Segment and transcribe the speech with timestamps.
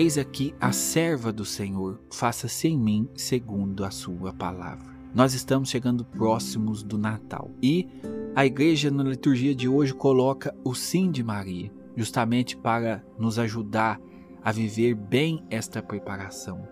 [0.00, 4.86] Eis aqui a serva do Senhor, faça-se em mim segundo a sua palavra.
[5.14, 7.86] Nós estamos chegando próximos do Natal e
[8.34, 14.00] a igreja na liturgia de hoje coloca o sim de Maria, justamente para nos ajudar
[14.42, 16.66] a viver bem esta preparação.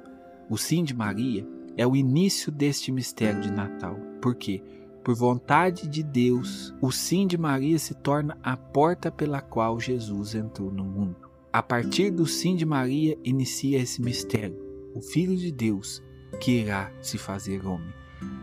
[0.48, 3.94] O sim de Maria é o início deste mistério de Natal.
[4.22, 4.62] Por quê?
[5.04, 10.34] Por vontade de Deus, o sim de Maria se torna a porta pela qual Jesus
[10.34, 11.27] entrou no mundo.
[11.58, 14.56] A partir do sim de Maria inicia esse mistério,
[14.94, 16.00] o Filho de Deus
[16.40, 17.92] que irá se fazer homem.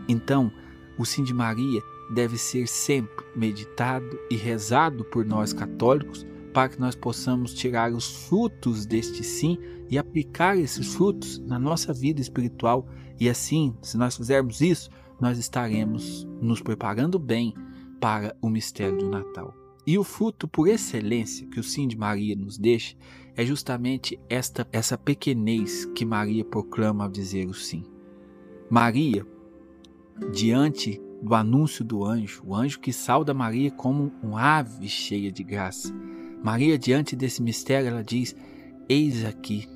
[0.06, 0.52] Então,
[0.98, 1.80] o sim de Maria
[2.10, 8.28] deve ser sempre meditado e rezado por nós católicos para que nós possamos tirar os
[8.28, 9.56] frutos deste sim
[9.88, 12.86] e aplicar esses frutos na nossa vida espiritual.
[13.18, 17.54] E assim, se nós fizermos isso, nós estaremos nos preparando bem
[17.98, 19.65] para o mistério do Natal.
[19.86, 22.96] E o fruto por excelência que o sim de Maria nos deixa
[23.36, 27.84] é justamente esta essa pequenez que Maria proclama ao dizer o sim.
[28.68, 29.24] Maria,
[30.32, 35.44] diante do anúncio do anjo, o anjo que sauda Maria como um ave cheia de
[35.44, 35.94] graça.
[36.42, 38.34] Maria, diante desse mistério, ela diz:
[38.88, 39.68] Eis aqui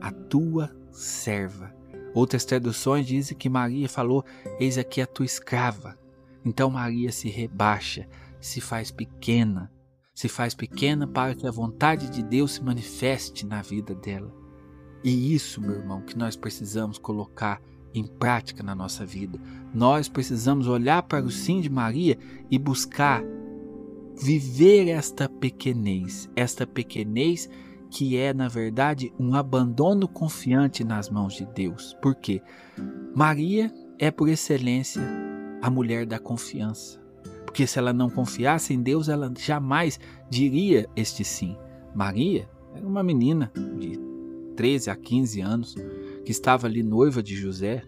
[0.00, 1.74] a tua serva.
[2.14, 4.24] Outras traduções dizem que Maria falou:
[4.60, 5.98] Eis aqui a tua escrava.
[6.44, 8.08] Então Maria se rebaixa,
[8.40, 9.70] se faz pequena,
[10.14, 14.34] se faz pequena para que a vontade de Deus se manifeste na vida dela.
[15.02, 17.60] E isso, meu irmão, que nós precisamos colocar
[17.94, 19.40] em prática na nossa vida.
[19.72, 22.18] Nós precisamos olhar para o sim de Maria
[22.50, 23.22] e buscar
[24.20, 27.48] viver esta pequenez, esta pequenez
[27.90, 31.96] que é, na verdade, um abandono confiante nas mãos de Deus.
[32.02, 32.42] Por quê?
[33.14, 35.02] Maria é, por excelência,
[35.62, 37.00] a mulher da confiança.
[37.58, 39.98] Porque se ela não confiasse em Deus, ela jamais
[40.30, 41.56] diria este sim.
[41.92, 43.98] Maria era uma menina de
[44.54, 45.74] 13 a 15 anos
[46.24, 47.82] que estava ali noiva de José,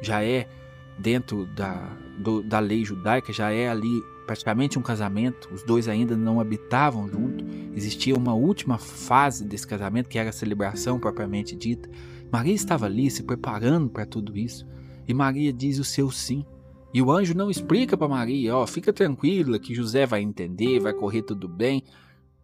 [0.00, 0.48] já é
[0.96, 6.16] dentro da, do, da lei judaica, já é ali praticamente um casamento, os dois ainda
[6.16, 7.44] não habitavam junto,
[7.74, 11.90] existia uma última fase desse casamento, que era a celebração propriamente dita.
[12.30, 14.64] Maria estava ali se preparando para tudo isso,
[15.08, 16.46] e Maria diz o seu sim.
[16.96, 20.94] E o anjo não explica para Maria, ó, fica tranquila que José vai entender, vai
[20.94, 21.84] correr tudo bem.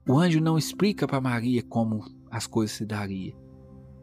[0.06, 3.34] O anjo não explica para Maria como as coisas se dariam.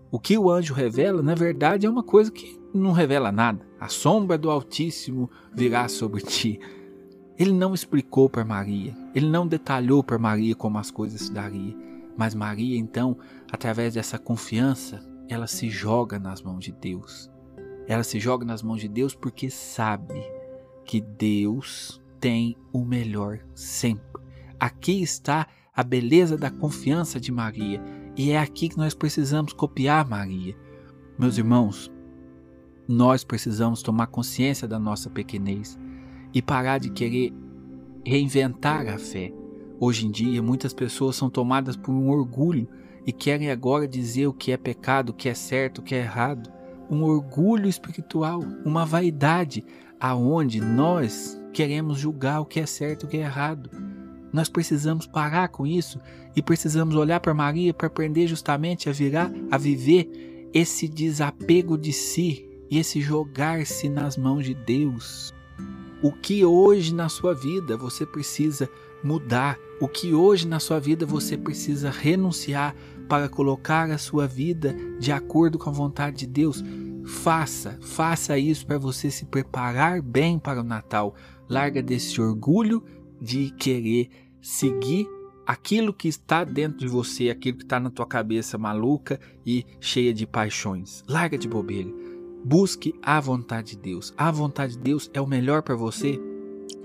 [0.10, 3.64] O que o anjo revela, na verdade, é uma coisa que não revela nada.
[3.80, 6.60] A sombra do Altíssimo virá sobre ti.
[7.38, 11.78] Ele não explicou para Maria, ele não detalhou para Maria como as coisas se dariam.
[12.18, 13.20] Mas Maria, então,
[13.52, 15.00] através dessa confiança,
[15.30, 17.30] ela se joga nas mãos de Deus.
[17.88, 20.39] Ela se joga nas mãos de Deus porque sabe
[20.90, 24.10] que Deus tem o melhor sempre.
[24.60, 27.80] Aqui está a beleza da confiança de Maria
[28.18, 30.58] e é aqui que nós precisamos copiar Maria.
[31.16, 31.92] Meus irmãos,
[32.88, 35.78] nós precisamos tomar consciência da nossa pequenez
[36.34, 37.36] e parar de querer
[38.04, 39.32] reinventar a fé.
[39.80, 42.68] Hoje em dia, muitas pessoas são tomadas por um orgulho
[43.06, 46.00] e querem agora dizer o que é pecado, o que é certo, o que é
[46.00, 46.52] errado.
[46.90, 49.64] Um orgulho espiritual, uma vaidade,
[50.00, 53.70] aonde nós queremos julgar o que é certo, o que é errado.
[54.32, 56.00] Nós precisamos parar com isso
[56.36, 61.92] e precisamos olhar para Maria para aprender justamente a virar, a viver esse desapego de
[61.92, 65.34] si e esse jogar-se nas mãos de Deus.
[66.02, 68.70] O que hoje na sua vida você precisa
[69.04, 72.76] mudar, o que hoje na sua vida você precisa renunciar
[73.10, 76.64] para colocar a sua vida de acordo com a vontade de Deus,
[77.04, 81.16] faça, faça isso para você se preparar bem para o Natal.
[81.50, 82.84] Larga desse orgulho
[83.20, 84.10] de querer
[84.40, 85.08] seguir
[85.46, 90.14] aquilo que está dentro de você, aquilo que está na tua cabeça maluca e cheia
[90.14, 91.04] de paixões.
[91.10, 91.90] Larga de bobeira.
[92.46, 94.14] Busque a vontade de Deus.
[94.16, 96.20] A vontade de Deus é o melhor para você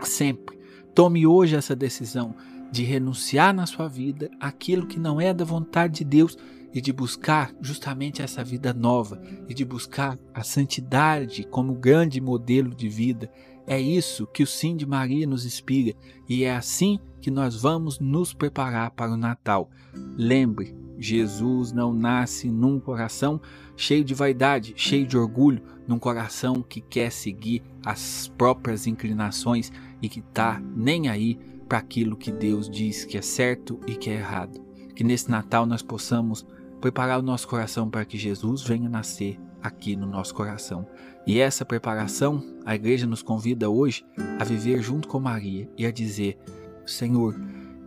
[0.03, 0.59] sempre.
[0.95, 2.35] Tome hoje essa decisão
[2.75, 6.37] de renunciar na sua vida aquilo que não é da vontade de Deus
[6.73, 12.75] e de buscar justamente essa vida nova e de buscar a santidade como grande modelo
[12.75, 13.31] de vida
[13.65, 15.95] é isso que o Sim de Maria nos inspira
[16.29, 19.71] e é assim que nós vamos nos preparar para o Natal.
[20.17, 23.41] Lembre, Jesus não nasce num coração
[23.77, 29.71] cheio de vaidade, cheio de orgulho, num coração que quer seguir as próprias inclinações
[30.03, 34.11] e que está nem aí para aquilo que Deus diz que é certo e que
[34.11, 34.61] é errado.
[34.95, 36.47] Que nesse Natal nós possamos
[36.81, 40.87] preparar o nosso coração para que Jesus venha nascer aqui no nosso coração.
[41.27, 44.05] E essa preparação, a igreja nos convida hoje
[44.39, 46.39] a viver junto com Maria e a dizer:
[46.85, 47.35] Senhor,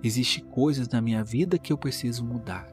[0.03, 2.67] existe coisas na minha vida que eu preciso mudar.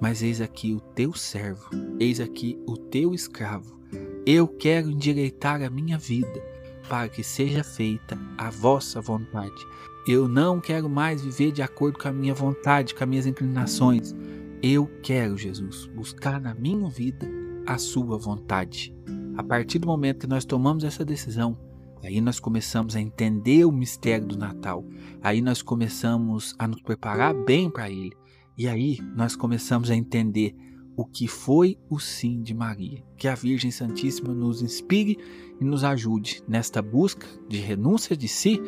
[0.00, 1.68] mas eis aqui o teu servo,
[1.98, 3.78] eis aqui o teu escravo.
[4.26, 6.40] Eu quero endireitar a minha vida
[6.88, 9.66] para que seja feita a vossa vontade.
[10.06, 14.14] Eu não quero mais viver de acordo com a minha vontade, com as minhas inclinações.
[14.62, 17.28] Eu quero, Jesus, buscar na minha vida
[17.66, 18.96] a sua vontade.
[19.36, 21.56] A partir do momento que nós tomamos essa decisão,
[22.02, 24.84] aí nós começamos a entender o mistério do Natal.
[25.22, 28.16] Aí nós começamos a nos preparar bem para ele.
[28.56, 30.56] E aí nós começamos a entender
[30.98, 33.04] o que foi o sim de Maria.
[33.16, 35.16] Que a Virgem Santíssima nos inspire
[35.60, 38.60] e nos ajude nesta busca de renúncia de si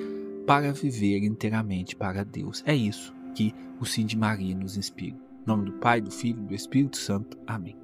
[0.46, 2.62] para viver inteiramente para Deus.
[2.64, 5.16] É isso que o sim de Maria nos inspira.
[5.16, 7.36] Em nome do Pai, do Filho e do Espírito Santo.
[7.48, 7.76] Amém.